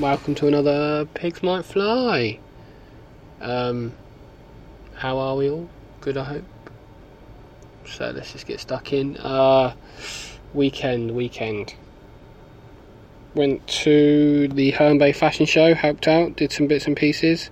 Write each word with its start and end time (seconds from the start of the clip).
welcome 0.00 0.34
to 0.34 0.46
another 0.46 1.04
Pigs 1.12 1.42
Might 1.42 1.62
Fly. 1.62 2.38
Um, 3.40 3.92
how 4.94 5.18
are 5.18 5.36
we 5.36 5.50
all? 5.50 5.68
Good, 6.00 6.16
I 6.16 6.24
hope. 6.24 6.44
So 7.86 8.10
let's 8.10 8.32
just 8.32 8.46
get 8.46 8.60
stuck 8.60 8.94
in. 8.94 9.18
Uh, 9.18 9.74
weekend, 10.54 11.10
weekend. 11.10 11.74
Went 13.34 13.66
to 13.66 14.48
the 14.48 14.70
Herne 14.70 14.96
Bay 14.96 15.12
Fashion 15.12 15.44
Show, 15.44 15.74
helped 15.74 16.08
out, 16.08 16.34
did 16.36 16.50
some 16.50 16.66
bits 16.66 16.86
and 16.86 16.96
pieces. 16.96 17.50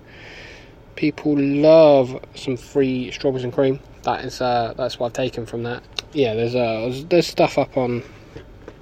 People 0.95 1.37
love 1.37 2.19
some 2.33 2.57
free 2.57 3.11
strawberries 3.11 3.43
and 3.43 3.53
cream. 3.53 3.79
That 4.03 4.25
is, 4.25 4.41
uh, 4.41 4.73
that's 4.75 4.97
what 4.97 5.07
I've 5.07 5.13
taken 5.13 5.45
from 5.45 5.63
that. 5.63 5.83
Yeah, 6.13 6.33
there's 6.33 6.55
uh, 6.55 7.03
there's 7.09 7.27
stuff 7.27 7.59
up 7.59 7.77
on 7.77 8.01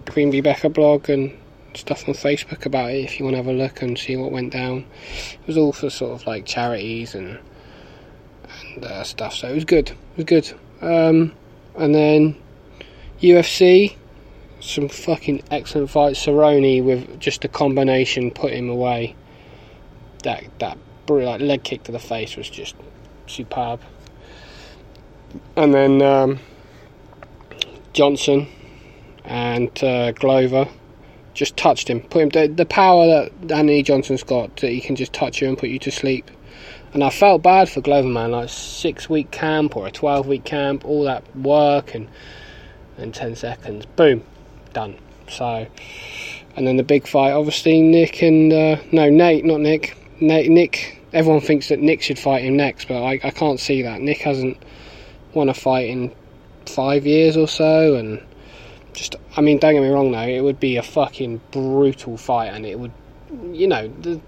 Queen 0.06 0.42
Becker 0.42 0.70
blog 0.70 1.10
and 1.10 1.38
stuff 1.78 2.08
on 2.08 2.14
Facebook 2.14 2.66
about 2.66 2.92
it 2.92 3.04
if 3.04 3.20
you 3.20 3.26
want 3.26 3.34
to 3.34 3.38
have 3.38 3.48
a 3.48 3.54
look 3.54 3.82
and 3.82 3.98
see 3.98 4.16
what 4.16 4.32
went 4.32 4.54
down. 4.54 4.86
It 5.34 5.48
was 5.48 5.58
all 5.58 5.74
for 5.74 5.90
sort 5.90 6.20
of 6.20 6.28
like 6.28 6.46
charities 6.46 7.16
and 7.16 7.40
and 8.74 8.86
uh, 8.86 9.04
stuff, 9.04 9.34
so 9.34 9.50
it 9.50 9.56
was 9.56 9.66
good. 9.66 9.90
It 9.90 9.98
was 10.18 10.26
good. 10.26 10.54
Um, 10.82 11.34
and 11.76 11.94
then 11.94 12.36
UFC, 13.22 13.96
some 14.60 14.90
fucking 14.90 15.44
excellent 15.52 15.90
fights. 15.90 16.26
Cerrone 16.26 16.84
with 16.84 17.20
just 17.20 17.44
a 17.46 17.48
combination 17.48 18.32
put 18.32 18.54
him 18.54 18.70
away. 18.70 19.16
That 20.24 20.44
that 20.60 20.78
like 21.10 21.42
leg 21.42 21.64
kick 21.64 21.84
to 21.84 21.92
the 21.92 22.00
face 22.00 22.36
was 22.36 22.50
just 22.50 22.76
superb. 23.28 23.82
And 25.56 25.74
then 25.74 26.02
um, 26.02 26.40
Johnson 27.94 28.48
and 29.24 29.84
uh, 29.84 30.12
Glover 30.14 30.68
just 31.38 31.56
touched 31.56 31.88
him, 31.88 32.02
put 32.02 32.24
him. 32.24 32.30
The, 32.30 32.48
the 32.48 32.66
power 32.66 33.06
that 33.06 33.32
Anthony 33.52 33.84
Johnson's 33.84 34.24
got 34.24 34.58
that 34.58 34.70
he 34.72 34.82
can 34.82 34.96
just 34.96 35.14
touch 35.14 35.40
you 35.40 35.48
and 35.48 35.58
put 35.58 35.70
you 35.70 35.80
to 35.80 35.92
sleep. 35.92 36.30
And 36.94 37.04
I 37.04 37.12
felt 37.12 37.44
bad 37.44 37.70
for 37.70 37.80
Glover, 37.80 38.08
man. 38.08 38.32
Like 38.32 38.50
six 38.50 39.08
week 39.08 39.30
camp 39.30 39.78
or 39.78 39.86
a 39.86 39.92
twelve 39.92 40.26
week 40.28 40.46
camp, 40.46 40.84
all 40.84 41.04
that 41.04 41.24
work 41.36 41.94
and 41.94 42.10
and 42.98 43.14
ten 43.14 43.36
seconds, 43.36 43.86
boom, 43.86 44.24
done. 44.74 44.98
So, 45.30 45.68
and 46.56 46.66
then 46.66 46.78
the 46.78 46.84
big 46.84 47.08
fight, 47.08 47.32
obviously 47.32 47.82
Nick 47.82 48.24
and 48.24 48.52
uh, 48.52 48.78
no 48.92 49.10
Nate, 49.10 49.46
not 49.46 49.60
Nick. 49.60 49.96
Nate, 50.20 50.50
Nick. 50.50 51.04
Everyone 51.14 51.42
thinks 51.42 51.70
that 51.70 51.80
Nick 51.80 52.02
should 52.02 52.18
fight 52.18 52.44
him 52.44 52.58
next, 52.58 52.88
but 52.88 53.02
I, 53.02 53.20
I 53.24 53.30
can't 53.30 53.60
see 53.60 53.84
that. 53.84 54.02
Nick 54.02 54.20
hasn't 54.20 54.58
won 55.34 55.50
a 55.50 55.54
fight 55.54 55.90
in 55.90 56.14
five 56.66 57.06
years 57.06 57.38
or 57.38 57.48
so, 57.48 57.96
and 57.96 58.24
just 58.94 59.16
I 59.36 59.42
mean, 59.42 59.60
don't 59.60 59.74
get 59.74 59.82
me 59.82 59.90
wrong 59.90 60.12
though, 60.12 60.20
it 60.22 60.42
would 60.42 60.60
be 60.60 60.78
a 60.78 60.84
fucking 60.84 61.42
brutal 61.52 62.18
fight, 62.18 62.48
and 62.48 62.66
it 62.66 62.80
would, 62.80 62.92
you 63.52 63.68
know, 63.68 63.88
the, 64.02 64.20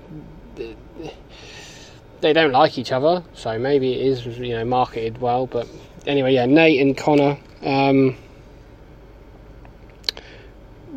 the, 0.56 0.76
they 2.22 2.34
don't 2.34 2.52
like 2.52 2.78
each 2.78 2.92
other, 2.92 3.24
so 3.34 3.58
maybe 3.58 3.94
it 3.94 4.06
is 4.06 4.26
you 4.26 4.54
know 4.54 4.66
marketed 4.66 5.20
well. 5.20 5.48
But 5.48 5.68
anyway, 6.06 6.34
yeah, 6.34 6.46
Nate 6.46 6.82
and 6.82 6.98
Conor. 6.98 7.38
Um, 7.64 8.16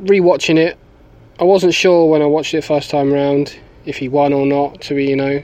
rewatching 0.02 0.58
it, 0.58 0.78
I 1.38 1.44
wasn't 1.44 1.74
sure 1.74 2.08
when 2.08 2.22
I 2.22 2.26
watched 2.26 2.54
it 2.54 2.62
first 2.62 2.90
time 2.90 3.12
round 3.12 3.56
if 3.84 3.96
he 3.96 4.08
won 4.08 4.32
or 4.32 4.46
not. 4.46 4.80
To 4.82 4.94
be 4.94 5.06
you 5.06 5.16
know, 5.16 5.42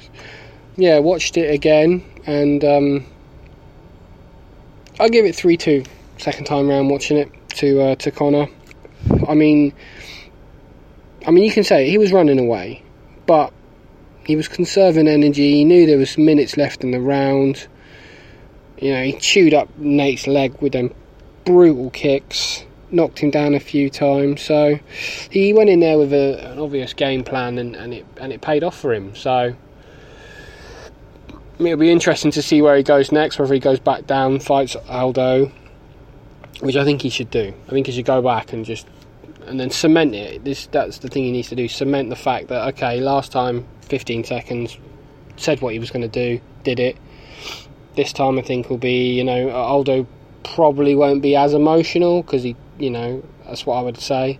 yeah, 0.76 0.98
watched 0.98 1.36
it 1.36 1.52
again 1.52 2.04
and 2.28 2.62
um, 2.62 3.06
I'll 5.00 5.08
give 5.08 5.24
it 5.24 5.34
three 5.34 5.56
two. 5.56 5.84
Second 6.18 6.44
time 6.44 6.68
round 6.68 6.90
watching 6.90 7.16
it 7.16 7.32
to 7.58 7.82
uh, 7.82 7.94
to 7.96 8.10
Conor. 8.10 8.48
I 9.28 9.34
mean, 9.34 9.72
I 11.26 11.30
mean 11.30 11.44
you 11.44 11.52
can 11.52 11.64
say 11.64 11.88
he 11.88 11.98
was 11.98 12.12
running 12.12 12.38
away, 12.38 12.82
but 13.26 13.52
he 14.24 14.36
was 14.36 14.48
conserving 14.48 15.08
energy. 15.08 15.52
He 15.52 15.64
knew 15.64 15.86
there 15.86 15.98
was 15.98 16.18
minutes 16.18 16.56
left 16.56 16.84
in 16.84 16.90
the 16.90 17.00
round. 17.00 17.66
You 18.80 18.92
know, 18.92 19.02
he 19.02 19.12
chewed 19.14 19.54
up 19.54 19.76
Nate's 19.78 20.26
leg 20.26 20.60
with 20.60 20.72
them 20.72 20.94
brutal 21.44 21.88
kicks, 21.90 22.64
knocked 22.90 23.20
him 23.20 23.30
down 23.30 23.54
a 23.54 23.60
few 23.60 23.88
times. 23.88 24.42
So 24.42 24.78
he 25.30 25.52
went 25.54 25.70
in 25.70 25.80
there 25.80 25.98
with 25.98 26.12
a, 26.12 26.52
an 26.52 26.58
obvious 26.58 26.92
game 26.92 27.24
plan, 27.24 27.58
and, 27.58 27.74
and 27.74 27.94
it 27.94 28.06
and 28.20 28.32
it 28.32 28.40
paid 28.40 28.62
off 28.62 28.78
for 28.78 28.92
him. 28.92 29.16
So 29.16 29.56
it'll 31.58 31.76
be 31.76 31.90
interesting 31.90 32.30
to 32.32 32.42
see 32.42 32.62
where 32.62 32.76
he 32.76 32.82
goes 32.82 33.10
next. 33.10 33.38
Whether 33.38 33.54
he 33.54 33.60
goes 33.60 33.80
back 33.80 34.06
down, 34.06 34.40
fights 34.40 34.76
Aldo, 34.88 35.50
which 36.60 36.76
I 36.76 36.84
think 36.84 37.02
he 37.02 37.10
should 37.10 37.30
do. 37.30 37.54
I 37.66 37.70
think 37.70 37.86
he 37.86 37.92
should 37.92 38.04
go 38.04 38.22
back 38.22 38.52
and 38.52 38.64
just 38.64 38.86
and 39.46 39.58
then 39.58 39.70
cement 39.70 40.14
it. 40.14 40.44
This 40.44 40.66
that's 40.66 40.98
the 40.98 41.08
thing 41.08 41.24
he 41.24 41.32
needs 41.32 41.48
to 41.48 41.56
do. 41.56 41.68
Cement 41.68 42.10
the 42.10 42.16
fact 42.16 42.48
that 42.48 42.68
okay, 42.74 43.00
last 43.00 43.32
time 43.32 43.66
15 43.82 44.24
seconds, 44.24 44.78
said 45.36 45.60
what 45.60 45.72
he 45.72 45.78
was 45.78 45.90
going 45.90 46.02
to 46.02 46.08
do, 46.08 46.40
did 46.64 46.78
it. 46.78 46.96
This 47.96 48.12
time 48.12 48.38
I 48.38 48.42
think 48.42 48.70
will 48.70 48.78
be, 48.78 49.14
you 49.14 49.24
know, 49.24 49.50
Aldo 49.50 50.06
probably 50.44 50.94
won't 50.94 51.22
be 51.22 51.34
as 51.34 51.54
emotional 51.54 52.22
because 52.22 52.42
he, 52.42 52.56
you 52.78 52.90
know, 52.90 53.22
that's 53.44 53.66
what 53.66 53.76
I 53.76 53.82
would 53.82 53.98
say. 53.98 54.38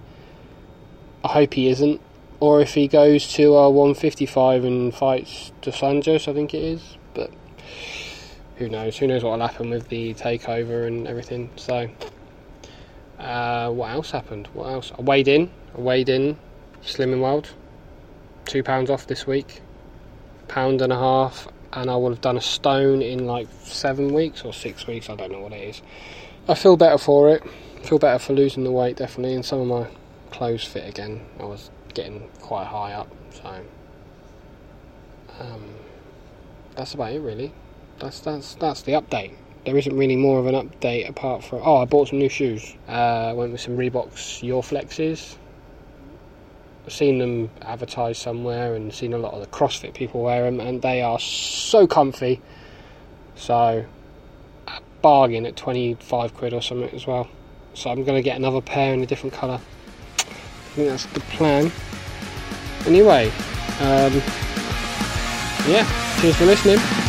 I 1.24 1.28
hope 1.28 1.54
he 1.54 1.68
isn't. 1.68 2.00
Or 2.40 2.60
if 2.60 2.74
he 2.74 2.86
goes 2.86 3.32
to 3.34 3.56
uh, 3.56 3.68
155 3.68 4.64
and 4.64 4.94
fights 4.94 5.50
Dos 5.60 5.80
Anjos, 5.80 6.28
I 6.28 6.34
think 6.34 6.54
it 6.54 6.62
is. 6.62 6.96
But 7.14 7.32
who 8.58 8.68
knows? 8.68 8.96
Who 8.96 9.06
knows 9.06 9.22
what 9.22 9.38
will 9.38 9.46
happen 9.46 9.70
with 9.70 9.88
the 9.88 10.14
takeover 10.14 10.86
and 10.86 11.06
everything. 11.06 11.50
So, 11.56 11.88
uh, 13.18 13.70
what 13.70 13.90
else 13.90 14.10
happened? 14.10 14.48
What 14.52 14.66
else? 14.66 14.92
I 14.98 15.02
weighed 15.02 15.28
in. 15.28 15.50
I 15.76 15.80
weighed 15.80 16.08
in 16.08 16.36
Slimming 16.82 17.20
World 17.20 17.48
two 18.48 18.62
pounds 18.62 18.90
off 18.90 19.06
this 19.06 19.26
week, 19.26 19.60
pound 20.48 20.80
and 20.80 20.92
a 20.92 20.98
half, 20.98 21.46
and 21.72 21.90
I 21.90 21.96
would 21.96 22.10
have 22.10 22.20
done 22.20 22.36
a 22.36 22.40
stone 22.40 23.02
in 23.02 23.26
like 23.26 23.46
seven 23.62 24.12
weeks 24.12 24.42
or 24.42 24.52
six 24.52 24.86
weeks. 24.86 25.08
I 25.08 25.14
don't 25.14 25.30
know 25.30 25.40
what 25.40 25.52
it 25.52 25.68
is. 25.68 25.82
I 26.48 26.54
feel 26.54 26.76
better 26.76 26.98
for 26.98 27.28
it. 27.30 27.42
feel 27.84 27.98
better 27.98 28.18
for 28.18 28.32
losing 28.32 28.64
the 28.64 28.72
weight 28.72 28.96
definitely, 28.96 29.34
and 29.34 29.44
some 29.44 29.60
of 29.60 29.66
my 29.66 29.86
clothes 30.32 30.64
fit 30.64 30.88
again. 30.88 31.24
I 31.38 31.44
was 31.44 31.70
getting 31.94 32.28
quite 32.40 32.66
high 32.66 32.94
up, 32.94 33.08
so 33.30 33.60
um, 35.38 35.64
that's 36.74 36.94
about 36.94 37.12
it 37.12 37.20
really. 37.20 37.52
That's 38.00 38.20
that's 38.20 38.54
that's 38.54 38.82
the 38.82 38.92
update. 38.92 39.34
There 39.64 39.76
isn't 39.76 39.96
really 39.96 40.16
more 40.16 40.38
of 40.38 40.46
an 40.46 40.54
update 40.54 41.08
apart 41.08 41.44
from 41.44 41.60
oh 41.64 41.78
I 41.78 41.84
bought 41.84 42.08
some 42.08 42.18
new 42.18 42.28
shoes. 42.28 42.74
Uh, 42.86 43.32
went 43.36 43.52
with 43.52 43.60
some 43.60 43.76
Reeboks 43.76 44.42
Your 44.42 44.62
Flexes 44.62 45.36
seen 46.90 47.18
them 47.18 47.50
advertised 47.62 48.20
somewhere 48.20 48.74
and 48.74 48.92
seen 48.92 49.12
a 49.12 49.18
lot 49.18 49.34
of 49.34 49.40
the 49.40 49.46
CrossFit 49.46 49.94
people 49.94 50.22
wear 50.22 50.44
them, 50.44 50.60
and 50.60 50.82
they 50.82 51.02
are 51.02 51.18
so 51.18 51.86
comfy. 51.86 52.40
So, 53.36 53.84
a 54.66 54.80
bargain 55.02 55.46
at 55.46 55.56
25 55.56 56.34
quid 56.34 56.52
or 56.52 56.62
something 56.62 56.90
as 56.90 57.06
well. 57.06 57.28
So, 57.74 57.90
I'm 57.90 58.04
going 58.04 58.16
to 58.16 58.22
get 58.22 58.36
another 58.36 58.60
pair 58.60 58.94
in 58.94 59.02
a 59.02 59.06
different 59.06 59.34
colour. 59.34 59.60
I 60.18 60.70
think 60.74 60.88
that's 60.88 61.06
the 61.06 61.20
plan. 61.20 61.70
Anyway, 62.86 63.28
um, 63.80 64.14
yeah, 65.68 66.16
cheers 66.20 66.36
for 66.36 66.46
listening. 66.46 67.07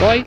Oi? 0.00 0.24